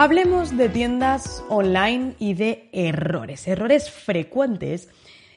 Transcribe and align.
Hablemos 0.00 0.56
de 0.56 0.70
tiendas 0.70 1.44
online 1.50 2.14
y 2.18 2.32
de 2.32 2.70
errores, 2.72 3.46
errores 3.46 3.90
frecuentes 3.90 4.88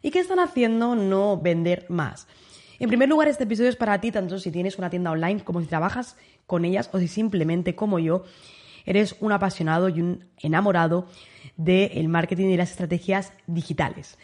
y 0.02 0.10
qué 0.10 0.22
están 0.22 0.40
haciendo 0.40 0.96
no 0.96 1.36
vender 1.36 1.86
más. 1.90 2.30
En 2.80 2.88
primer 2.88 3.10
lugar, 3.10 3.28
este 3.28 3.44
episodio 3.44 3.70
es 3.70 3.76
para 3.76 4.00
ti, 4.00 4.10
tanto 4.10 4.40
si 4.40 4.52
tienes 4.52 4.78
una 4.78 4.90
tienda 4.90 5.12
online 5.12 5.44
como 5.44 5.60
si 5.60 5.68
trabajas 5.68 6.16
con 6.48 6.64
ellas 6.64 6.90
o 6.94 7.00
si 7.00 7.10
simplemente, 7.10 7.76
como 7.76 8.00
yo, 8.00 8.24
eres 8.86 9.18
un 9.20 9.34
apasionado 9.34 9.90
y 9.90 10.00
un 10.00 10.30
enamorado 10.40 11.08
del 11.58 12.08
marketing 12.08 12.48
y 12.48 12.56
las 12.56 12.72
estrategias 12.72 13.34
digitales. 13.48 14.18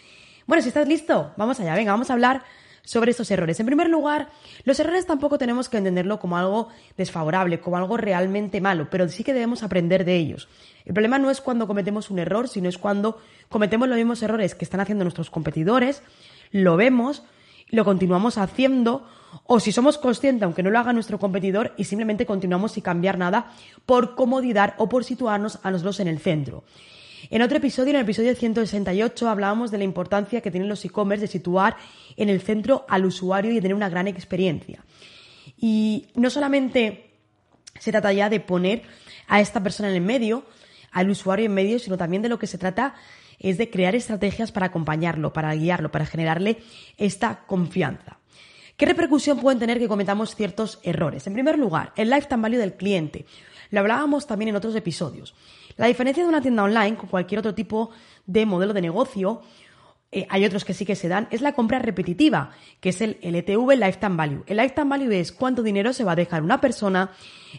Bueno, 0.47 0.63
si 0.63 0.69
estás 0.69 0.87
listo, 0.87 1.33
vamos 1.35 1.59
allá, 1.59 1.75
venga, 1.75 1.91
vamos 1.91 2.09
a 2.11 2.13
hablar 2.13 2.43
sobre 2.89 3.11
estos 3.11 3.29
errores. 3.29 3.59
En 3.59 3.67
primer 3.67 3.87
lugar, 3.87 4.29
los 4.63 4.79
errores 4.79 5.05
tampoco 5.05 5.37
tenemos 5.37 5.69
que 5.69 5.77
entenderlo 5.77 6.19
como 6.19 6.37
algo 6.37 6.69
desfavorable, 6.97 7.59
como 7.59 7.77
algo 7.77 7.97
realmente 7.97 8.61
malo, 8.61 8.87
pero 8.89 9.07
sí 9.09 9.23
que 9.23 9.31
debemos 9.31 9.61
aprender 9.61 10.05
de 10.05 10.15
ellos. 10.15 10.47
El 10.85 10.95
problema 10.95 11.19
no 11.19 11.29
es 11.29 11.39
cuando 11.39 11.67
cometemos 11.67 12.09
un 12.09 12.17
error, 12.17 12.47
sino 12.47 12.67
es 12.67 12.79
cuando 12.79 13.21
cometemos 13.47 13.87
los 13.87 13.95
mismos 13.95 14.23
errores 14.23 14.55
que 14.55 14.65
están 14.65 14.79
haciendo 14.79 15.03
nuestros 15.03 15.29
competidores, 15.29 16.01
lo 16.49 16.77
vemos, 16.77 17.21
lo 17.69 17.85
continuamos 17.85 18.39
haciendo, 18.39 19.07
o 19.43 19.59
si 19.59 19.71
somos 19.71 19.99
conscientes, 19.99 20.41
aunque 20.41 20.63
no 20.63 20.71
lo 20.71 20.79
haga 20.79 20.91
nuestro 20.91 21.19
competidor, 21.19 21.75
y 21.77 21.83
simplemente 21.83 22.25
continuamos 22.25 22.71
sin 22.71 22.81
cambiar 22.81 23.19
nada 23.19 23.51
por 23.85 24.15
comodidad 24.15 24.73
o 24.79 24.89
por 24.89 25.03
situarnos 25.03 25.59
a 25.61 25.69
nosotros 25.69 25.99
en 25.99 26.07
el 26.07 26.17
centro. 26.17 26.63
En 27.29 27.41
otro 27.41 27.57
episodio, 27.57 27.91
en 27.91 27.97
el 27.97 28.03
episodio 28.03 28.35
168, 28.35 29.29
hablábamos 29.29 29.71
de 29.71 29.77
la 29.77 29.83
importancia 29.83 30.41
que 30.41 30.51
tienen 30.51 30.69
los 30.69 30.83
e-commerce 30.85 31.21
de 31.21 31.27
situar 31.27 31.75
en 32.15 32.29
el 32.29 32.41
centro 32.41 32.85
al 32.87 33.05
usuario 33.05 33.51
y 33.51 33.55
de 33.55 33.61
tener 33.61 33.75
una 33.75 33.89
gran 33.89 34.07
experiencia. 34.07 34.83
Y 35.57 36.07
no 36.15 36.29
solamente 36.29 37.11
se 37.79 37.91
trata 37.91 38.13
ya 38.13 38.29
de 38.29 38.39
poner 38.39 38.83
a 39.27 39.41
esta 39.41 39.61
persona 39.61 39.89
en 39.89 39.95
el 39.95 40.01
medio, 40.01 40.45
al 40.91 41.09
usuario 41.09 41.45
en 41.45 41.53
medio, 41.53 41.79
sino 41.79 41.97
también 41.97 42.21
de 42.21 42.29
lo 42.29 42.39
que 42.39 42.47
se 42.47 42.57
trata 42.57 42.95
es 43.39 43.57
de 43.57 43.69
crear 43.69 43.95
estrategias 43.95 44.51
para 44.51 44.67
acompañarlo, 44.67 45.31
para 45.33 45.53
guiarlo, 45.53 45.91
para 45.91 46.05
generarle 46.05 46.57
esta 46.97 47.45
confianza. 47.45 48.19
¿Qué 48.75 48.85
repercusión 48.85 49.39
pueden 49.39 49.59
tener 49.59 49.77
que 49.77 49.87
cometamos 49.87 50.35
ciertos 50.35 50.79
errores? 50.83 51.27
En 51.27 51.33
primer 51.33 51.59
lugar, 51.59 51.91
el 51.95 52.09
lifetime 52.09 52.41
value 52.41 52.57
del 52.57 52.75
cliente. 52.75 53.25
Lo 53.71 53.81
hablábamos 53.81 54.25
también 54.25 54.49
en 54.49 54.55
otros 54.55 54.75
episodios. 54.75 55.35
La 55.79 55.87
diferencia 55.87 56.23
de 56.23 56.27
una 56.27 56.41
tienda 56.41 56.63
online 56.63 56.97
con 56.97 57.07
cualquier 57.07 57.39
otro 57.39 57.55
tipo 57.55 57.91
de 58.25 58.45
modelo 58.45 58.73
de 58.73 58.81
negocio, 58.81 59.39
eh, 60.11 60.27
hay 60.29 60.43
otros 60.43 60.65
que 60.65 60.73
sí 60.73 60.85
que 60.85 60.97
se 60.97 61.07
dan, 61.07 61.29
es 61.31 61.39
la 61.39 61.53
compra 61.53 61.79
repetitiva, 61.79 62.51
que 62.81 62.89
es 62.89 62.99
el 62.99 63.17
LTV, 63.21 63.77
Lifetime 63.77 64.17
Value. 64.17 64.43
El 64.45 64.57
Lifetime 64.57 64.89
Value 64.89 65.17
es 65.17 65.31
cuánto 65.31 65.63
dinero 65.63 65.93
se 65.93 66.03
va 66.03 66.11
a 66.11 66.15
dejar 66.17 66.43
una 66.43 66.59
persona 66.59 67.11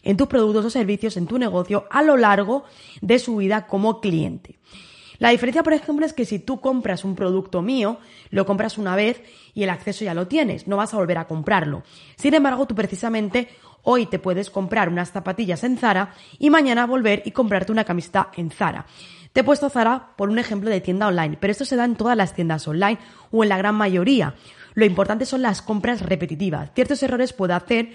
en 0.02 0.18
tus 0.18 0.28
productos 0.28 0.66
o 0.66 0.70
servicios, 0.70 1.16
en 1.16 1.26
tu 1.26 1.38
negocio, 1.38 1.86
a 1.88 2.02
lo 2.02 2.18
largo 2.18 2.64
de 3.00 3.18
su 3.18 3.36
vida 3.36 3.66
como 3.66 4.02
cliente. 4.02 4.58
La 5.19 5.31
diferencia, 5.31 5.62
por 5.62 5.72
ejemplo, 5.72 6.04
es 6.04 6.12
que 6.12 6.26
si 6.26 6.38
tú 6.38 6.60
compras 6.60 7.06
un 7.06 7.14
producto 7.14 7.62
mío, 7.62 8.00
lo 8.28 8.44
compras 8.44 8.76
una 8.76 8.97
vez 8.97 9.22
y 9.54 9.62
el 9.62 9.70
acceso 9.70 10.04
ya 10.04 10.12
lo 10.12 10.28
tienes, 10.28 10.66
no 10.66 10.76
vas 10.76 10.92
a 10.92 10.98
volver 10.98 11.16
a 11.16 11.26
comprarlo. 11.26 11.84
Sin 12.16 12.34
embargo, 12.34 12.66
tú 12.66 12.75
precisamente 12.75 13.48
hoy 13.82 14.06
te 14.06 14.18
puedes 14.18 14.50
comprar 14.50 14.88
unas 14.88 15.12
zapatillas 15.12 15.64
en 15.64 15.76
Zara 15.76 16.14
y 16.38 16.50
mañana 16.50 16.86
volver 16.86 17.22
y 17.24 17.30
comprarte 17.30 17.72
una 17.72 17.84
camiseta 17.84 18.30
en 18.36 18.50
Zara. 18.50 18.86
Te 19.32 19.41
he 19.41 19.44
puesto 19.44 19.70
Zara 19.70 20.14
por 20.16 20.28
un 20.28 20.38
ejemplo 20.38 20.70
de 20.70 20.80
tienda 20.80 21.06
online, 21.06 21.36
pero 21.41 21.52
esto 21.52 21.64
se 21.64 21.76
da 21.76 21.84
en 21.84 21.96
todas 21.96 22.16
las 22.16 22.34
tiendas 22.34 22.66
online 22.66 22.98
o 23.30 23.42
en 23.42 23.48
la 23.48 23.58
gran 23.58 23.74
mayoría. 23.74 24.34
Lo 24.74 24.84
importante 24.84 25.26
son 25.26 25.42
las 25.42 25.62
compras 25.62 26.02
repetitivas. 26.02 26.70
Ciertos 26.74 27.02
errores 27.02 27.32
puede 27.32 27.54
hacer 27.54 27.90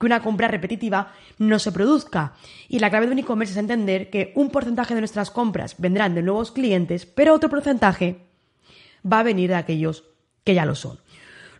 que 0.00 0.06
una 0.06 0.22
compra 0.22 0.48
repetitiva 0.48 1.12
no 1.38 1.58
se 1.58 1.72
produzca. 1.72 2.32
Y 2.68 2.78
la 2.78 2.88
clave 2.88 3.06
de 3.06 3.12
un 3.12 3.18
e-commerce 3.18 3.52
es 3.52 3.58
entender 3.58 4.08
que 4.08 4.32
un 4.34 4.50
porcentaje 4.50 4.94
de 4.94 5.02
nuestras 5.02 5.30
compras 5.30 5.74
vendrán 5.76 6.14
de 6.14 6.22
nuevos 6.22 6.52
clientes, 6.52 7.04
pero 7.04 7.34
otro 7.34 7.50
porcentaje 7.50 8.26
va 9.10 9.18
a 9.18 9.24
venir 9.24 9.50
de 9.50 9.56
aquellos 9.56 10.04
que 10.42 10.54
ya 10.54 10.64
lo 10.64 10.74
son. 10.74 10.98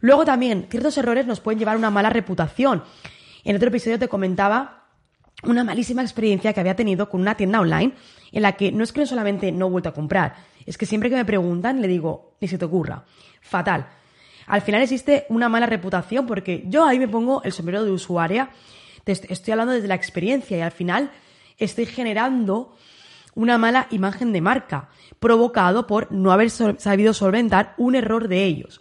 Luego 0.01 0.25
también, 0.25 0.67
ciertos 0.71 0.97
errores 0.97 1.27
nos 1.27 1.41
pueden 1.41 1.59
llevar 1.59 1.75
a 1.75 1.79
una 1.79 1.91
mala 1.91 2.09
reputación. 2.09 2.83
En 3.45 3.57
otro 3.57 3.69
episodio 3.69 3.99
te 3.99 4.09
comentaba 4.09 4.89
una 5.43 5.65
malísima 5.65 6.03
experiencia 6.03 6.53
que 6.53 6.61
había 6.61 6.77
tenido 6.77 7.09
con 7.09 7.21
una 7.21 7.37
tienda 7.37 7.61
online 7.61 7.93
en 8.33 8.43
la 8.43 8.53
que 8.53 8.73
no 8.73 8.85
es 8.85 8.93
que 8.93 9.01
no 9.01 9.07
solamente 9.07 9.53
no 9.53 9.67
he 9.67 9.71
vuelto 9.71 9.89
a 9.89 9.95
comprar, 9.95 10.35
es 10.67 10.77
que 10.77 10.87
siempre 10.87 11.09
que 11.09 11.17
me 11.17 11.25
preguntan 11.25 11.81
le 11.81 11.89
digo, 11.89 12.37
ni 12.41 12.49
se 12.49 12.59
te 12.59 12.65
ocurra, 12.65 13.05
fatal 13.41 13.87
al 14.51 14.63
final 14.63 14.83
existe 14.83 15.27
una 15.29 15.49
mala 15.49 15.67
reputación 15.67 16.27
porque 16.27 16.65
yo 16.67 16.85
ahí 16.85 16.99
me 16.99 17.07
pongo 17.07 17.41
el 17.45 17.53
sombrero 17.53 17.85
de 17.85 17.93
usuaria, 17.93 18.51
estoy 19.07 19.53
hablando 19.53 19.73
desde 19.73 19.87
la 19.87 19.95
experiencia 19.95 20.59
y 20.59 20.61
al 20.61 20.73
final 20.73 21.13
estoy 21.57 21.87
generando 21.87 22.75
una 23.37 23.59
mala 23.59 23.87
imagen 23.91 24.33
de 24.33 24.41
marca 24.41 24.89
provocado 25.21 25.87
por 25.87 26.11
no 26.11 26.33
haber 26.33 26.51
sabido 26.51 27.15
solventar 27.15 27.75
un 27.77 27.95
error 27.95 28.27
de 28.27 28.45
ellos. 28.45 28.81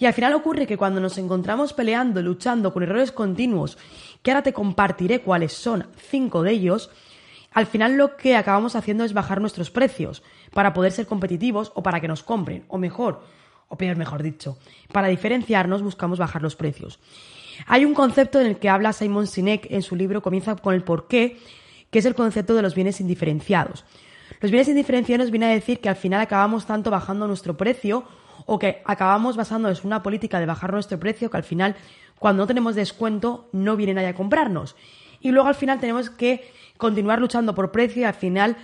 Y 0.00 0.06
al 0.06 0.14
final 0.14 0.32
ocurre 0.32 0.66
que 0.66 0.78
cuando 0.78 0.98
nos 0.98 1.18
encontramos 1.18 1.74
peleando, 1.74 2.22
luchando 2.22 2.72
con 2.72 2.82
errores 2.82 3.12
continuos, 3.12 3.76
que 4.22 4.30
ahora 4.30 4.42
te 4.42 4.54
compartiré 4.54 5.20
cuáles 5.20 5.52
son 5.52 5.88
cinco 6.10 6.42
de 6.42 6.52
ellos, 6.52 6.90
al 7.52 7.66
final 7.66 7.98
lo 7.98 8.16
que 8.16 8.34
acabamos 8.34 8.76
haciendo 8.76 9.04
es 9.04 9.12
bajar 9.12 9.42
nuestros 9.42 9.70
precios 9.70 10.22
para 10.54 10.72
poder 10.72 10.92
ser 10.92 11.06
competitivos 11.06 11.70
o 11.74 11.82
para 11.82 12.00
que 12.00 12.08
nos 12.08 12.22
compren, 12.22 12.64
o 12.68 12.78
mejor, 12.78 13.22
o 13.68 13.76
peor 13.76 13.96
mejor 13.96 14.22
dicho. 14.22 14.56
Para 14.90 15.08
diferenciarnos 15.08 15.82
buscamos 15.82 16.18
bajar 16.18 16.40
los 16.40 16.56
precios. 16.56 16.98
Hay 17.66 17.84
un 17.84 17.92
concepto 17.92 18.40
en 18.40 18.46
el 18.46 18.56
que 18.56 18.70
habla 18.70 18.94
Simon 18.94 19.26
Sinek 19.26 19.70
en 19.70 19.82
su 19.82 19.96
libro 19.96 20.22
Comienza 20.22 20.56
con 20.56 20.74
el 20.74 20.82
porqué, 20.82 21.38
que 21.90 21.98
es 21.98 22.06
el 22.06 22.14
concepto 22.14 22.54
de 22.54 22.62
los 22.62 22.74
bienes 22.74 23.02
indiferenciados. 23.02 23.84
Los 24.40 24.50
bienes 24.50 24.68
indiferenciados 24.68 25.30
viene 25.30 25.44
a 25.44 25.50
decir 25.50 25.80
que 25.80 25.90
al 25.90 25.96
final 25.96 26.22
acabamos 26.22 26.64
tanto 26.64 26.90
bajando 26.90 27.26
nuestro 27.26 27.58
precio 27.58 28.04
o 28.46 28.58
que 28.58 28.82
acabamos 28.84 29.36
basándonos 29.36 29.80
en 29.80 29.86
una 29.86 30.02
política 30.02 30.40
de 30.40 30.46
bajar 30.46 30.72
nuestro 30.72 30.98
precio 30.98 31.30
que 31.30 31.36
al 31.36 31.44
final 31.44 31.76
cuando 32.18 32.42
no 32.42 32.46
tenemos 32.46 32.74
descuento 32.74 33.48
no 33.52 33.76
viene 33.76 33.94
nadie 33.94 34.08
a 34.08 34.14
comprarnos. 34.14 34.76
Y 35.20 35.30
luego 35.32 35.48
al 35.48 35.54
final 35.54 35.80
tenemos 35.80 36.10
que 36.10 36.50
continuar 36.76 37.20
luchando 37.20 37.54
por 37.54 37.72
precio 37.72 38.02
y 38.02 38.04
al 38.04 38.14
final 38.14 38.56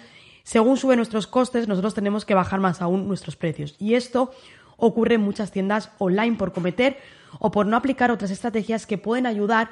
según 0.43 0.77
suben 0.77 0.99
nuestros 0.99 1.27
costes 1.27 1.67
nosotros 1.67 1.95
tenemos 1.95 2.25
que 2.25 2.35
bajar 2.35 2.61
más 2.61 2.81
aún 2.81 3.09
nuestros 3.09 3.37
precios. 3.37 3.75
Y 3.79 3.95
esto 3.95 4.31
ocurre 4.77 5.15
en 5.15 5.23
muchas 5.23 5.51
tiendas 5.51 5.91
online 5.99 6.37
por 6.37 6.53
cometer 6.53 6.99
o 7.39 7.51
por 7.51 7.67
no 7.67 7.77
aplicar 7.77 8.11
otras 8.11 8.31
estrategias 8.31 8.87
que 8.87 8.99
pueden 8.99 9.27
ayudar 9.27 9.71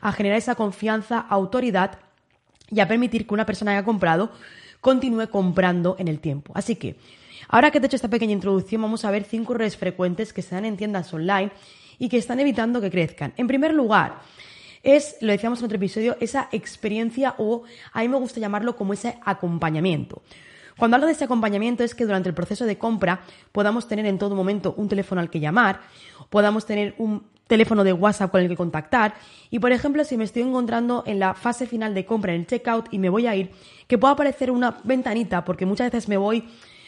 a 0.00 0.12
generar 0.12 0.38
esa 0.38 0.54
confianza, 0.54 1.18
autoridad 1.18 1.98
y 2.70 2.80
a 2.80 2.88
permitir 2.88 3.26
que 3.26 3.34
una 3.34 3.46
persona 3.46 3.72
que 3.72 3.78
ha 3.78 3.84
comprado 3.84 4.30
continúe 4.80 5.28
comprando 5.28 5.96
en 5.98 6.08
el 6.08 6.20
tiempo. 6.20 6.52
Así 6.54 6.76
que, 6.76 6.96
ahora 7.48 7.70
que 7.70 7.80
te 7.80 7.86
he 7.86 7.88
hecho 7.88 7.96
esta 7.96 8.08
pequeña 8.08 8.32
introducción, 8.32 8.82
vamos 8.82 9.04
a 9.04 9.10
ver 9.10 9.24
cinco 9.24 9.54
errores 9.54 9.76
frecuentes 9.76 10.32
que 10.32 10.42
se 10.42 10.54
dan 10.54 10.64
en 10.64 10.76
tiendas 10.76 11.12
online 11.12 11.50
y 11.98 12.08
que 12.08 12.18
están 12.18 12.40
evitando 12.40 12.80
que 12.80 12.90
crezcan. 12.90 13.32
En 13.36 13.46
primer 13.46 13.74
lugar, 13.74 14.20
es, 14.82 15.16
lo 15.20 15.32
decíamos 15.32 15.58
en 15.58 15.64
otro 15.64 15.76
episodio, 15.76 16.16
esa 16.20 16.48
experiencia 16.52 17.34
o 17.38 17.62
a 17.92 18.00
mí 18.02 18.08
me 18.08 18.18
gusta 18.18 18.40
llamarlo 18.40 18.76
como 18.76 18.92
ese 18.92 19.18
acompañamiento. 19.24 20.22
Cuando 20.78 20.96
hablo 20.96 21.06
de 21.06 21.12
este 21.12 21.24
acompañamiento 21.24 21.82
es 21.84 21.94
que 21.94 22.04
durante 22.04 22.28
el 22.28 22.34
proceso 22.34 22.66
de 22.66 22.76
compra 22.76 23.22
podamos 23.50 23.88
tener 23.88 24.04
en 24.06 24.18
todo 24.18 24.34
momento 24.34 24.74
un 24.76 24.88
teléfono 24.88 25.20
al 25.20 25.30
que 25.30 25.40
llamar, 25.40 25.80
podamos 26.28 26.66
tener 26.66 26.94
un 26.98 27.24
teléfono 27.46 27.82
de 27.82 27.92
WhatsApp 27.92 28.30
con 28.30 28.42
el 28.42 28.48
que 28.48 28.56
contactar 28.56 29.14
y, 29.50 29.58
por 29.58 29.72
ejemplo, 29.72 30.04
si 30.04 30.16
me 30.16 30.24
estoy 30.24 30.42
encontrando 30.42 31.02
en 31.06 31.18
la 31.18 31.34
fase 31.34 31.66
final 31.66 31.94
de 31.94 32.04
compra, 32.04 32.34
en 32.34 32.40
el 32.40 32.46
checkout 32.46 32.88
y 32.92 32.98
me 32.98 33.08
voy 33.08 33.26
a 33.26 33.34
ir, 33.34 33.52
que 33.86 33.98
pueda 33.98 34.14
aparecer 34.14 34.50
una 34.50 34.78
ventanita, 34.84 35.44
porque 35.44 35.64
muchas 35.64 35.90
veces 35.90 36.08
me 36.08 36.16
voy 36.16 36.44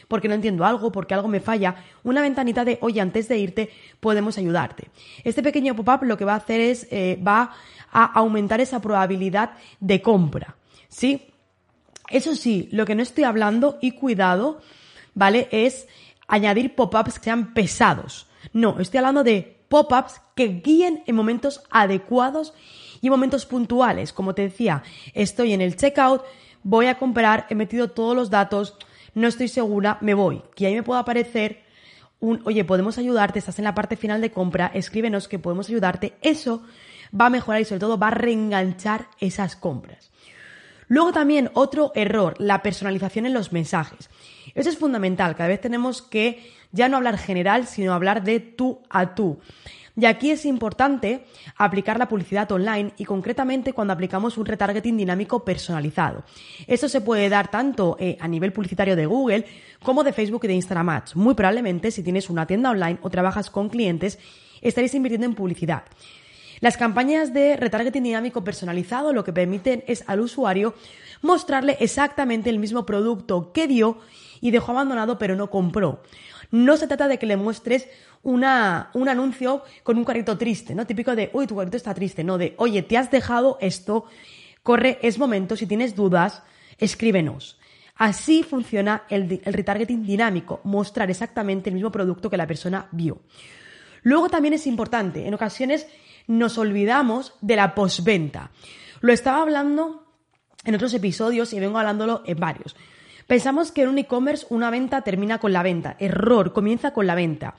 porque 0.09 0.27
no 0.27 0.33
entiendo 0.33 0.65
algo, 0.65 0.91
porque 0.91 1.13
algo 1.13 1.29
me 1.29 1.39
falla, 1.39 1.75
una 2.03 2.21
ventanita 2.21 2.65
de, 2.65 2.79
oye, 2.81 2.99
antes 2.99 3.29
de 3.29 3.37
irte 3.37 3.69
podemos 4.01 4.37
ayudarte. 4.37 4.89
Este 5.23 5.41
pequeño 5.41 5.75
pop-up 5.75 6.03
lo 6.03 6.17
que 6.17 6.25
va 6.25 6.33
a 6.33 6.37
hacer 6.37 6.59
es, 6.59 6.87
eh, 6.91 7.17
va 7.25 7.53
a 7.91 8.05
aumentar 8.19 8.59
esa 8.59 8.81
probabilidad 8.81 9.51
de 9.79 10.01
compra. 10.01 10.57
¿Sí? 10.89 11.27
Eso 12.09 12.35
sí, 12.35 12.67
lo 12.71 12.85
que 12.85 12.95
no 12.95 13.03
estoy 13.03 13.23
hablando, 13.23 13.77
y 13.81 13.91
cuidado, 13.91 14.61
¿vale? 15.13 15.47
Es 15.51 15.87
añadir 16.27 16.75
pop-ups 16.75 17.19
que 17.19 17.25
sean 17.25 17.53
pesados. 17.53 18.27
No, 18.51 18.79
estoy 18.79 18.97
hablando 18.97 19.23
de 19.23 19.63
pop-ups 19.69 20.21
que 20.35 20.47
guíen 20.47 21.03
en 21.05 21.15
momentos 21.15 21.61
adecuados 21.69 22.53
y 22.99 23.07
en 23.07 23.11
momentos 23.11 23.45
puntuales. 23.45 24.11
Como 24.11 24.33
te 24.33 24.41
decía, 24.41 24.81
estoy 25.13 25.53
en 25.53 25.61
el 25.61 25.75
checkout, 25.75 26.23
voy 26.63 26.87
a 26.87 26.97
comprar, 26.97 27.45
he 27.49 27.55
metido 27.55 27.91
todos 27.91 28.15
los 28.15 28.31
datos, 28.31 28.75
no 29.13 29.27
estoy 29.27 29.47
segura, 29.47 29.97
me 30.01 30.13
voy. 30.13 30.41
Que 30.55 30.67
ahí 30.67 30.75
me 30.75 30.83
pueda 30.83 31.01
aparecer 31.01 31.63
un, 32.19 32.41
oye, 32.45 32.65
podemos 32.65 32.97
ayudarte, 32.97 33.39
estás 33.39 33.59
en 33.59 33.65
la 33.65 33.75
parte 33.75 33.95
final 33.95 34.21
de 34.21 34.31
compra, 34.31 34.71
escríbenos 34.73 35.27
que 35.27 35.39
podemos 35.39 35.69
ayudarte. 35.69 36.13
Eso 36.21 36.63
va 37.19 37.27
a 37.27 37.29
mejorar 37.29 37.61
y 37.61 37.65
sobre 37.65 37.79
todo 37.79 37.97
va 37.97 38.07
a 38.07 38.11
reenganchar 38.11 39.07
esas 39.19 39.55
compras. 39.55 40.11
Luego 40.87 41.13
también 41.13 41.51
otro 41.53 41.91
error, 41.95 42.35
la 42.39 42.63
personalización 42.63 43.25
en 43.25 43.33
los 43.33 43.51
mensajes. 43.51 44.09
Eso 44.55 44.69
es 44.69 44.77
fundamental, 44.77 45.35
cada 45.35 45.49
vez 45.49 45.61
tenemos 45.61 46.01
que 46.01 46.51
ya 46.71 46.89
no 46.89 46.97
hablar 46.97 47.17
general, 47.17 47.67
sino 47.67 47.93
hablar 47.93 48.23
de 48.23 48.39
tú 48.39 48.81
a 48.89 49.13
tú. 49.15 49.39
Y 49.97 50.05
aquí 50.05 50.31
es 50.31 50.45
importante 50.45 51.25
aplicar 51.57 51.99
la 51.99 52.07
publicidad 52.07 52.51
online 52.51 52.93
y 52.97 53.05
concretamente 53.05 53.73
cuando 53.73 53.93
aplicamos 53.93 54.37
un 54.37 54.45
retargeting 54.45 54.97
dinámico 54.97 55.43
personalizado. 55.43 56.23
Esto 56.67 56.89
se 56.89 57.01
puede 57.01 57.29
dar 57.29 57.51
tanto 57.51 57.97
eh, 57.99 58.17
a 58.19 58.27
nivel 58.27 58.53
publicitario 58.53 58.95
de 58.95 59.05
Google 59.05 59.45
como 59.83 60.03
de 60.03 60.13
Facebook 60.13 60.45
y 60.45 60.47
de 60.47 60.53
Instagram. 60.53 61.03
Muy 61.15 61.35
probablemente 61.35 61.91
si 61.91 62.03
tienes 62.03 62.29
una 62.29 62.45
tienda 62.45 62.71
online 62.71 62.99
o 63.01 63.09
trabajas 63.09 63.49
con 63.49 63.69
clientes, 63.69 64.17
estaréis 64.61 64.93
invirtiendo 64.95 65.27
en 65.27 65.35
publicidad. 65.35 65.83
Las 66.61 66.75
campañas 66.75 67.33
de 67.33 67.55
retargeting 67.55 68.03
dinámico 68.03 68.43
personalizado 68.43 69.13
lo 69.13 69.23
que 69.23 69.31
permiten 69.31 69.83
es 69.87 70.03
al 70.07 70.19
usuario 70.19 70.73
mostrarle 71.21 71.77
exactamente 71.79 72.49
el 72.49 72.59
mismo 72.59 72.85
producto 72.85 73.51
que 73.53 73.67
dio 73.67 73.97
y 74.41 74.51
dejó 74.51 74.71
abandonado 74.71 75.17
pero 75.17 75.35
no 75.35 75.49
compró. 75.49 76.01
No 76.51 76.77
se 76.77 76.87
trata 76.87 77.07
de 77.07 77.19
que 77.19 77.25
le 77.25 77.37
muestres 77.37 77.87
una, 78.23 78.89
un 78.93 79.07
anuncio 79.09 79.63
con 79.83 79.97
un 79.97 80.03
carrito 80.03 80.37
triste, 80.37 80.75
¿no? 80.75 80.85
Típico 80.85 81.15
de, 81.15 81.29
uy, 81.33 81.47
tu 81.47 81.55
carrito 81.55 81.77
está 81.77 81.93
triste, 81.93 82.23
no, 82.23 82.37
de, 82.37 82.55
oye, 82.57 82.81
te 82.81 82.97
has 82.97 83.11
dejado 83.11 83.57
esto, 83.61 84.05
corre, 84.63 84.99
es 85.01 85.17
momento, 85.17 85.55
si 85.55 85.65
tienes 85.65 85.95
dudas, 85.95 86.43
escríbenos. 86.77 87.59
Así 87.95 88.43
funciona 88.43 89.03
el, 89.09 89.41
el 89.43 89.53
retargeting 89.53 90.05
dinámico, 90.05 90.61
mostrar 90.63 91.09
exactamente 91.09 91.69
el 91.69 91.75
mismo 91.75 91.91
producto 91.91 92.29
que 92.29 92.37
la 92.37 92.47
persona 92.47 92.87
vio. 92.91 93.21
Luego 94.03 94.29
también 94.29 94.53
es 94.53 94.65
importante, 94.67 95.27
en 95.27 95.33
ocasiones 95.33 95.87
nos 96.27 96.57
olvidamos 96.57 97.33
de 97.41 97.55
la 97.55 97.75
postventa. 97.75 98.51
Lo 99.01 99.11
estaba 99.13 99.41
hablando 99.41 100.05
en 100.63 100.75
otros 100.75 100.93
episodios 100.93 101.53
y 101.53 101.59
vengo 101.59 101.77
hablándolo 101.77 102.23
en 102.25 102.39
varios. 102.39 102.75
Pensamos 103.29 103.71
que 103.71 103.83
en 103.83 103.89
un 103.89 103.99
e-commerce 103.99 104.47
una 104.49 104.71
venta 104.71 105.03
termina 105.03 105.37
con 105.37 105.53
la 105.53 105.61
venta. 105.61 105.95
Error, 105.99 106.51
comienza 106.51 106.93
con 106.93 107.05
la 107.05 107.13
venta. 107.13 107.53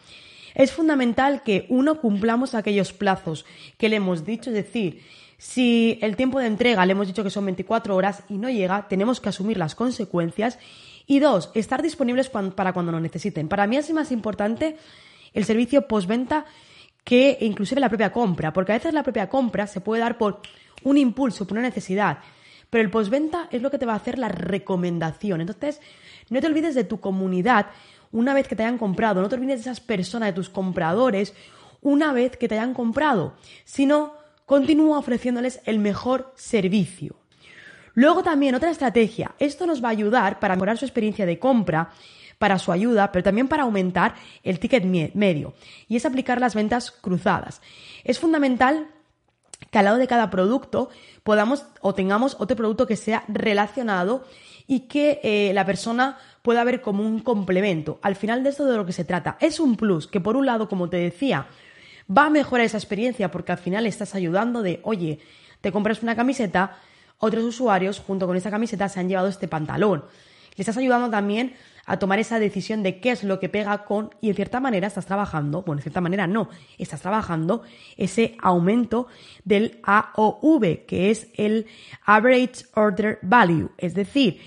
Es 0.52 0.72
fundamental 0.72 1.44
que 1.44 1.66
uno 1.68 2.00
cumplamos 2.00 2.56
aquellos 2.56 2.92
plazos 2.92 3.46
que 3.78 3.88
le 3.88 3.94
hemos 4.02 4.24
dicho, 4.24 4.50
es 4.50 4.56
decir, 4.56 5.00
si 5.38 5.96
el 6.02 6.16
tiempo 6.16 6.40
de 6.40 6.48
entrega 6.48 6.84
le 6.84 6.90
hemos 6.90 7.06
dicho 7.06 7.22
que 7.22 7.30
son 7.30 7.44
24 7.44 7.94
horas 7.94 8.24
y 8.28 8.38
no 8.38 8.50
llega, 8.50 8.88
tenemos 8.88 9.20
que 9.20 9.28
asumir 9.28 9.58
las 9.58 9.76
consecuencias. 9.76 10.58
Y 11.06 11.20
dos, 11.20 11.52
estar 11.54 11.82
disponibles 11.82 12.30
para 12.30 12.72
cuando 12.72 12.90
nos 12.90 13.00
necesiten. 13.00 13.46
Para 13.46 13.68
mí 13.68 13.76
es 13.76 13.92
más 13.92 14.10
importante 14.10 14.76
el 15.34 15.44
servicio 15.44 15.86
postventa 15.86 16.46
que 17.04 17.38
inclusive 17.42 17.80
la 17.80 17.88
propia 17.88 18.10
compra, 18.10 18.52
porque 18.52 18.72
a 18.72 18.74
veces 18.74 18.92
la 18.92 19.04
propia 19.04 19.28
compra 19.28 19.68
se 19.68 19.80
puede 19.80 20.02
dar 20.02 20.18
por 20.18 20.40
un 20.82 20.98
impulso, 20.98 21.46
por 21.46 21.58
una 21.58 21.68
necesidad. 21.68 22.18
Pero 22.70 22.84
el 22.84 22.90
postventa 22.90 23.48
es 23.50 23.62
lo 23.62 23.70
que 23.70 23.78
te 23.78 23.86
va 23.86 23.92
a 23.94 23.96
hacer 23.96 24.18
la 24.18 24.28
recomendación. 24.28 25.40
Entonces, 25.40 25.80
no 26.30 26.40
te 26.40 26.46
olvides 26.46 26.74
de 26.74 26.84
tu 26.84 27.00
comunidad 27.00 27.66
una 28.12 28.32
vez 28.32 28.48
que 28.48 28.56
te 28.56 28.62
hayan 28.62 28.78
comprado. 28.78 29.20
No 29.20 29.28
te 29.28 29.34
olvides 29.34 29.56
de 29.56 29.70
esas 29.70 29.80
personas, 29.80 30.28
de 30.28 30.32
tus 30.32 30.48
compradores, 30.48 31.34
una 31.82 32.12
vez 32.12 32.36
que 32.36 32.48
te 32.48 32.54
hayan 32.54 32.74
comprado. 32.74 33.34
Sino, 33.64 34.14
continúa 34.46 34.98
ofreciéndoles 34.98 35.60
el 35.64 35.78
mejor 35.78 36.32
servicio. 36.36 37.16
Luego 37.94 38.22
también 38.22 38.54
otra 38.54 38.70
estrategia. 38.70 39.34
Esto 39.38 39.66
nos 39.66 39.82
va 39.82 39.88
a 39.88 39.92
ayudar 39.92 40.38
para 40.38 40.54
mejorar 40.54 40.78
su 40.78 40.84
experiencia 40.84 41.26
de 41.26 41.38
compra, 41.38 41.90
para 42.38 42.58
su 42.58 42.72
ayuda, 42.72 43.12
pero 43.12 43.22
también 43.22 43.48
para 43.48 43.64
aumentar 43.64 44.14
el 44.42 44.58
ticket 44.58 44.84
medio. 44.84 45.54
Y 45.88 45.96
es 45.96 46.06
aplicar 46.06 46.40
las 46.40 46.54
ventas 46.54 46.90
cruzadas. 46.90 47.60
Es 48.04 48.18
fundamental 48.18 48.88
que 49.70 49.78
al 49.78 49.84
lado 49.84 49.98
de 49.98 50.06
cada 50.06 50.30
producto 50.30 50.90
podamos 51.22 51.66
o 51.80 51.94
tengamos 51.94 52.36
otro 52.38 52.56
producto 52.56 52.86
que 52.86 52.96
sea 52.96 53.24
relacionado 53.28 54.24
y 54.66 54.80
que 54.80 55.20
eh, 55.22 55.52
la 55.52 55.66
persona 55.66 56.18
pueda 56.42 56.64
ver 56.64 56.80
como 56.80 57.02
un 57.04 57.20
complemento. 57.20 57.98
Al 58.02 58.16
final 58.16 58.42
de 58.42 58.50
esto 58.50 58.66
de 58.66 58.76
lo 58.76 58.86
que 58.86 58.92
se 58.92 59.04
trata 59.04 59.36
es 59.40 59.60
un 59.60 59.76
plus 59.76 60.06
que 60.06 60.20
por 60.20 60.36
un 60.36 60.46
lado, 60.46 60.68
como 60.68 60.88
te 60.88 60.96
decía, 60.96 61.46
va 62.08 62.26
a 62.26 62.30
mejorar 62.30 62.66
esa 62.66 62.78
experiencia 62.78 63.30
porque 63.30 63.52
al 63.52 63.58
final 63.58 63.86
estás 63.86 64.14
ayudando 64.14 64.62
de, 64.62 64.80
oye, 64.82 65.18
te 65.60 65.72
compras 65.72 66.02
una 66.02 66.16
camiseta, 66.16 66.78
otros 67.18 67.44
usuarios 67.44 68.00
junto 68.00 68.26
con 68.26 68.36
esa 68.36 68.50
camiseta 68.50 68.88
se 68.88 69.00
han 69.00 69.08
llevado 69.08 69.28
este 69.28 69.48
pantalón. 69.48 70.04
Le 70.56 70.62
estás 70.62 70.76
ayudando 70.76 71.10
también 71.10 71.54
a 71.90 71.98
tomar 71.98 72.20
esa 72.20 72.38
decisión 72.38 72.84
de 72.84 73.00
qué 73.00 73.10
es 73.10 73.24
lo 73.24 73.40
que 73.40 73.48
pega 73.48 73.84
con, 73.84 74.10
y 74.20 74.28
en 74.28 74.36
cierta 74.36 74.60
manera 74.60 74.86
estás 74.86 75.06
trabajando, 75.06 75.62
bueno, 75.62 75.80
en 75.80 75.82
cierta 75.82 76.00
manera 76.00 76.28
no, 76.28 76.48
estás 76.78 77.00
trabajando 77.00 77.62
ese 77.96 78.36
aumento 78.40 79.08
del 79.44 79.80
AOV, 79.82 80.86
que 80.86 81.10
es 81.10 81.26
el 81.34 81.66
Average 82.04 82.66
Order 82.74 83.18
Value, 83.22 83.72
es 83.76 83.94
decir, 83.94 84.40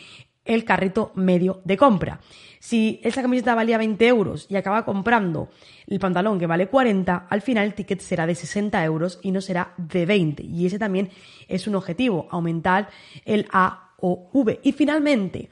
el 0.45 0.63
carrito 0.63 1.11
medio 1.15 1.59
de 1.65 1.75
compra. 1.75 2.21
Si 2.61 3.01
esa 3.03 3.21
camiseta 3.21 3.55
valía 3.55 3.77
20 3.77 4.07
euros 4.07 4.45
y 4.49 4.55
acaba 4.55 4.85
comprando 4.85 5.49
el 5.87 5.99
pantalón 5.99 6.39
que 6.39 6.47
vale 6.47 6.67
40, 6.67 7.27
al 7.29 7.41
final 7.41 7.65
el 7.65 7.73
ticket 7.73 7.99
será 7.99 8.25
de 8.25 8.35
60 8.35 8.81
euros 8.85 9.19
y 9.21 9.31
no 9.31 9.41
será 9.41 9.73
de 9.75 10.05
20. 10.05 10.43
Y 10.43 10.65
ese 10.65 10.79
también 10.79 11.09
es 11.49 11.67
un 11.67 11.75
objetivo, 11.75 12.29
aumentar 12.31 12.87
el 13.25 13.47
AOV. 13.51 14.59
Y 14.63 14.71
finalmente, 14.71 15.49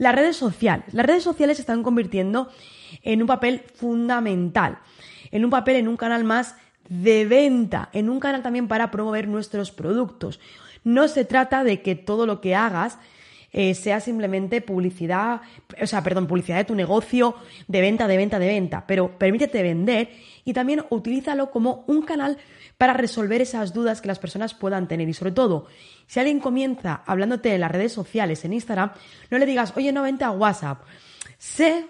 las 0.00 0.14
redes 0.14 0.34
sociales. 0.34 0.86
Las 0.92 1.04
redes 1.04 1.22
sociales 1.22 1.58
se 1.58 1.62
están 1.62 1.82
convirtiendo 1.82 2.48
en 3.02 3.20
un 3.20 3.28
papel 3.28 3.64
fundamental, 3.74 4.78
en 5.30 5.44
un 5.44 5.50
papel, 5.50 5.76
en 5.76 5.88
un 5.88 5.98
canal 5.98 6.24
más 6.24 6.56
de 6.88 7.26
venta, 7.26 7.90
en 7.92 8.08
un 8.08 8.18
canal 8.18 8.42
también 8.42 8.66
para 8.66 8.90
promover 8.90 9.28
nuestros 9.28 9.70
productos. 9.70 10.40
No 10.84 11.06
se 11.06 11.26
trata 11.26 11.64
de 11.64 11.82
que 11.82 11.96
todo 11.96 12.24
lo 12.24 12.40
que 12.40 12.54
hagas 12.54 12.96
eh, 13.52 13.74
sea 13.74 14.00
simplemente 14.00 14.60
publicidad, 14.60 15.40
o 15.80 15.86
sea, 15.86 16.02
perdón, 16.02 16.26
publicidad 16.26 16.58
de 16.58 16.64
tu 16.64 16.74
negocio, 16.74 17.34
de 17.66 17.80
venta, 17.80 18.06
de 18.06 18.16
venta, 18.16 18.38
de 18.38 18.46
venta, 18.46 18.84
pero 18.86 19.18
permítete 19.18 19.62
vender 19.62 20.10
y 20.44 20.52
también 20.52 20.84
utilízalo 20.90 21.50
como 21.50 21.84
un 21.86 22.02
canal 22.02 22.38
para 22.78 22.94
resolver 22.94 23.40
esas 23.42 23.74
dudas 23.74 24.00
que 24.00 24.08
las 24.08 24.18
personas 24.18 24.54
puedan 24.54 24.88
tener. 24.88 25.08
Y 25.08 25.14
sobre 25.14 25.32
todo, 25.32 25.66
si 26.06 26.18
alguien 26.18 26.40
comienza 26.40 27.02
hablándote 27.06 27.54
en 27.54 27.60
las 27.60 27.70
redes 27.70 27.92
sociales, 27.92 28.44
en 28.44 28.52
Instagram, 28.52 28.92
no 29.30 29.38
le 29.38 29.46
digas, 29.46 29.74
oye, 29.76 29.92
no 29.92 30.02
vente 30.02 30.24
a 30.24 30.30
WhatsApp. 30.30 30.82
Sé 31.36 31.86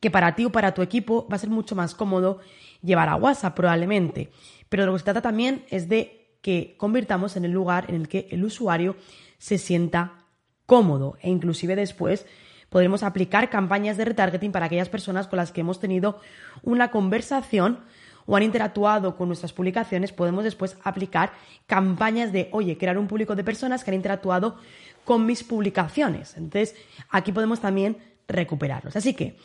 que 0.00 0.10
para 0.10 0.34
ti 0.34 0.44
o 0.44 0.52
para 0.52 0.74
tu 0.74 0.82
equipo 0.82 1.28
va 1.30 1.36
a 1.36 1.38
ser 1.38 1.50
mucho 1.50 1.74
más 1.74 1.94
cómodo 1.94 2.40
llevar 2.82 3.08
a 3.08 3.16
WhatsApp 3.16 3.54
probablemente. 3.54 4.30
Pero 4.68 4.86
lo 4.86 4.92
que 4.92 5.00
se 5.00 5.04
trata 5.04 5.22
también 5.22 5.64
es 5.70 5.88
de 5.88 6.36
que 6.40 6.74
convirtamos 6.76 7.36
en 7.36 7.44
el 7.44 7.52
lugar 7.52 7.84
en 7.88 7.96
el 7.96 8.08
que 8.08 8.28
el 8.30 8.44
usuario 8.44 8.96
se 9.38 9.58
sienta 9.58 10.21
cómodo 10.66 11.16
e 11.20 11.30
inclusive 11.30 11.76
después 11.76 12.26
podremos 12.68 13.02
aplicar 13.02 13.50
campañas 13.50 13.96
de 13.96 14.06
retargeting 14.06 14.52
para 14.52 14.66
aquellas 14.66 14.88
personas 14.88 15.26
con 15.26 15.36
las 15.36 15.52
que 15.52 15.60
hemos 15.60 15.78
tenido 15.78 16.20
una 16.62 16.90
conversación 16.90 17.80
o 18.26 18.36
han 18.36 18.42
interactuado 18.42 19.16
con 19.16 19.28
nuestras 19.28 19.52
publicaciones, 19.52 20.12
podemos 20.12 20.44
después 20.44 20.76
aplicar 20.84 21.32
campañas 21.66 22.32
de, 22.32 22.48
oye, 22.52 22.78
crear 22.78 22.96
un 22.96 23.08
público 23.08 23.34
de 23.34 23.44
personas 23.44 23.84
que 23.84 23.90
han 23.90 23.96
interactuado 23.96 24.56
con 25.04 25.26
mis 25.26 25.42
publicaciones. 25.42 26.36
Entonces, 26.36 26.76
aquí 27.10 27.32
podemos 27.32 27.60
también 27.60 27.98
recuperarlos. 28.28 28.96
Así 28.96 29.14
que, 29.14 29.36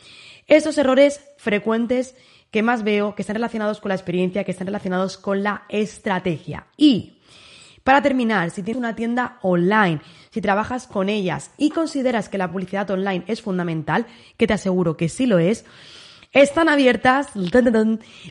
esos 0.46 0.78
errores 0.78 1.20
frecuentes 1.36 2.16
que 2.50 2.62
más 2.62 2.82
veo, 2.82 3.14
que 3.14 3.22
están 3.22 3.36
relacionados 3.36 3.80
con 3.80 3.90
la 3.90 3.94
experiencia, 3.94 4.44
que 4.44 4.52
están 4.52 4.66
relacionados 4.66 5.18
con 5.18 5.42
la 5.42 5.64
estrategia. 5.68 6.66
Y, 6.76 7.18
para 7.88 8.02
terminar, 8.02 8.50
si 8.50 8.62
tienes 8.62 8.78
una 8.78 8.94
tienda 8.94 9.38
online, 9.40 10.02
si 10.28 10.42
trabajas 10.42 10.86
con 10.86 11.08
ellas 11.08 11.52
y 11.56 11.70
consideras 11.70 12.28
que 12.28 12.36
la 12.36 12.52
publicidad 12.52 12.90
online 12.90 13.24
es 13.28 13.40
fundamental, 13.40 14.04
que 14.36 14.46
te 14.46 14.52
aseguro 14.52 14.98
que 14.98 15.08
sí 15.08 15.24
lo 15.24 15.38
es, 15.38 15.64
están 16.34 16.68
abiertas 16.68 17.28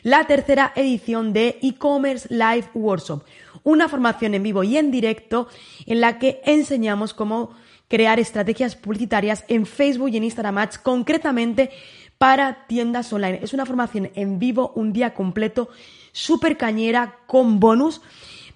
la 0.04 0.24
tercera 0.28 0.72
edición 0.76 1.32
de 1.32 1.58
e-commerce 1.60 2.32
live 2.32 2.68
workshop, 2.72 3.24
una 3.64 3.88
formación 3.88 4.34
en 4.34 4.44
vivo 4.44 4.62
y 4.62 4.76
en 4.76 4.92
directo 4.92 5.48
en 5.86 6.02
la 6.02 6.20
que 6.20 6.40
enseñamos 6.44 7.12
cómo 7.12 7.50
crear 7.88 8.20
estrategias 8.20 8.76
publicitarias 8.76 9.44
en 9.48 9.66
Facebook 9.66 10.10
y 10.10 10.18
en 10.18 10.22
Instagram 10.22 10.58
Ads, 10.58 10.78
concretamente 10.78 11.70
para 12.16 12.64
tiendas 12.68 13.12
online. 13.12 13.40
Es 13.42 13.52
una 13.54 13.66
formación 13.66 14.12
en 14.14 14.38
vivo, 14.38 14.70
un 14.76 14.92
día 14.92 15.14
completo, 15.14 15.68
súper 16.12 16.56
cañera, 16.56 17.16
con 17.26 17.58
bonus, 17.58 18.00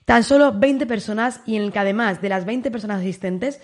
tan 0.05 0.25
solo 0.25 0.53
20 0.53 0.87
personas 0.87 1.41
y 1.47 1.57
en 1.57 1.63
el 1.63 1.73
que 1.73 1.79
además 1.79 2.21
de 2.21 2.29
las 2.29 2.45
20 2.45 2.71
personas 2.71 3.01
asistentes, 3.01 3.61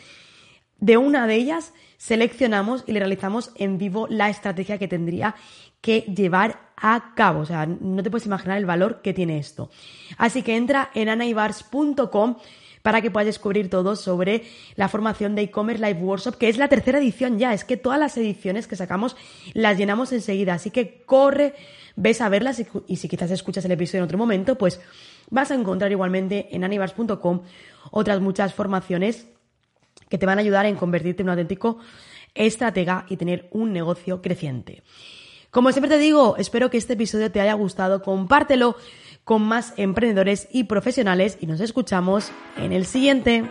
de 0.80 0.96
una 0.96 1.26
de 1.26 1.34
ellas 1.34 1.72
seleccionamos 1.96 2.84
y 2.86 2.92
le 2.92 3.00
realizamos 3.00 3.50
en 3.56 3.78
vivo 3.78 4.06
la 4.08 4.28
estrategia 4.28 4.78
que 4.78 4.88
tendría 4.88 5.34
que 5.80 6.00
llevar 6.02 6.72
a 6.76 7.14
cabo. 7.14 7.40
O 7.40 7.46
sea, 7.46 7.66
no 7.66 8.02
te 8.02 8.10
puedes 8.10 8.26
imaginar 8.26 8.58
el 8.58 8.66
valor 8.66 9.02
que 9.02 9.12
tiene 9.12 9.38
esto. 9.38 9.70
Así 10.16 10.42
que 10.42 10.56
entra 10.56 10.90
en 10.94 11.08
anaibars.com 11.08 12.36
para 12.82 13.02
que 13.02 13.10
puedas 13.10 13.26
descubrir 13.26 13.68
todo 13.68 13.96
sobre 13.96 14.44
la 14.76 14.88
formación 14.88 15.34
de 15.34 15.42
e-commerce 15.42 15.84
live 15.84 16.00
workshop, 16.00 16.36
que 16.36 16.48
es 16.48 16.56
la 16.56 16.68
tercera 16.68 16.98
edición 16.98 17.38
ya. 17.38 17.52
Es 17.52 17.64
que 17.64 17.76
todas 17.76 17.98
las 17.98 18.16
ediciones 18.16 18.66
que 18.66 18.76
sacamos 18.76 19.16
las 19.52 19.76
llenamos 19.76 20.12
enseguida, 20.12 20.54
así 20.54 20.70
que 20.70 21.02
corre, 21.04 21.54
ves 21.96 22.20
a 22.20 22.28
verlas 22.28 22.62
y, 22.86 22.96
si 22.96 23.08
quizás 23.08 23.30
escuchas 23.30 23.64
el 23.64 23.72
episodio 23.72 23.98
en 23.98 24.04
otro 24.04 24.18
momento, 24.18 24.56
pues 24.56 24.80
vas 25.30 25.50
a 25.50 25.54
encontrar 25.54 25.90
igualmente 25.90 26.48
en 26.50 26.64
anibars.com 26.64 27.42
otras 27.90 28.20
muchas 28.20 28.54
formaciones 28.54 29.28
que 30.08 30.18
te 30.18 30.26
van 30.26 30.38
a 30.38 30.42
ayudar 30.42 30.66
en 30.66 30.76
convertirte 30.76 31.22
en 31.22 31.28
un 31.28 31.30
auténtico 31.30 31.78
estratega 32.34 33.06
y 33.08 33.16
tener 33.16 33.48
un 33.52 33.72
negocio 33.72 34.22
creciente. 34.22 34.82
Como 35.50 35.72
siempre 35.72 35.90
te 35.90 35.98
digo, 35.98 36.36
espero 36.36 36.70
que 36.70 36.76
este 36.76 36.92
episodio 36.92 37.32
te 37.32 37.40
haya 37.40 37.54
gustado, 37.54 38.02
compártelo 38.02 38.76
con 39.24 39.42
más 39.42 39.74
emprendedores 39.76 40.48
y 40.52 40.64
profesionales 40.64 41.38
y 41.40 41.46
nos 41.46 41.60
escuchamos 41.60 42.30
en 42.56 42.72
el 42.72 42.86
siguiente. 42.86 43.50